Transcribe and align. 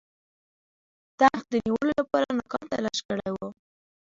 تخت 1.19 1.45
د 1.51 1.53
نیولو 1.65 1.91
لپاره 2.01 2.27
ناکام 2.37 2.63
تلاښ 2.71 2.97
کړی 3.07 3.29
وو. 3.33 3.47